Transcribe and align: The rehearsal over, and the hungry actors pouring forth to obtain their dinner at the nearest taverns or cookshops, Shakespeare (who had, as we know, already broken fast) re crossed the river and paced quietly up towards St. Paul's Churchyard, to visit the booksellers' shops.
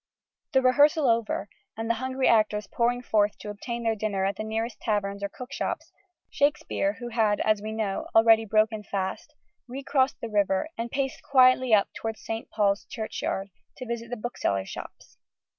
The 0.53 0.63
rehearsal 0.63 1.07
over, 1.07 1.47
and 1.77 1.87
the 1.87 1.93
hungry 2.01 2.27
actors 2.27 2.65
pouring 2.65 3.03
forth 3.03 3.37
to 3.37 3.51
obtain 3.51 3.83
their 3.83 3.93
dinner 3.93 4.25
at 4.25 4.35
the 4.35 4.43
nearest 4.43 4.79
taverns 4.81 5.21
or 5.21 5.29
cookshops, 5.29 5.91
Shakespeare 6.31 6.93
(who 6.93 7.09
had, 7.09 7.39
as 7.41 7.61
we 7.61 7.71
know, 7.71 8.07
already 8.15 8.43
broken 8.45 8.81
fast) 8.81 9.35
re 9.67 9.83
crossed 9.83 10.19
the 10.19 10.27
river 10.27 10.67
and 10.75 10.89
paced 10.89 11.21
quietly 11.21 11.71
up 11.71 11.89
towards 11.93 12.19
St. 12.25 12.49
Paul's 12.49 12.85
Churchyard, 12.85 13.49
to 13.77 13.85
visit 13.85 14.09
the 14.09 14.17
booksellers' 14.17 14.69
shops. 14.69 15.19